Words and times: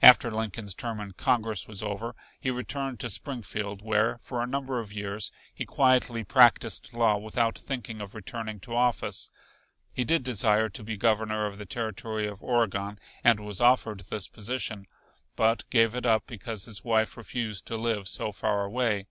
After 0.00 0.30
Lincoln's 0.30 0.74
term 0.74 1.00
in 1.00 1.10
Congress 1.10 1.66
was 1.66 1.82
over 1.82 2.14
he 2.38 2.52
returned 2.52 3.00
to 3.00 3.10
Springfield, 3.10 3.82
where, 3.82 4.16
for 4.18 4.40
a 4.40 4.46
number 4.46 4.78
of 4.78 4.92
years, 4.92 5.32
he 5.52 5.64
quietly 5.64 6.22
practised 6.22 6.94
law 6.94 7.16
without 7.16 7.58
thinking 7.58 8.00
of 8.00 8.14
returning 8.14 8.60
to 8.60 8.76
office. 8.76 9.32
He 9.92 10.04
did 10.04 10.22
desire 10.22 10.68
to 10.68 10.84
be 10.84 10.96
Governor 10.96 11.46
of 11.46 11.58
the 11.58 11.66
Territory 11.66 12.28
of 12.28 12.44
Oregon 12.44 13.00
and 13.24 13.40
was 13.40 13.60
offered 13.60 13.98
this 14.02 14.28
position, 14.28 14.86
but 15.34 15.68
gave 15.68 15.96
it 15.96 16.06
up 16.06 16.28
because 16.28 16.66
his 16.66 16.84
wife 16.84 17.16
refused 17.16 17.66
to 17.66 17.76
live 17.76 18.06
so 18.06 18.30
far 18.30 18.62
away. 18.62 19.08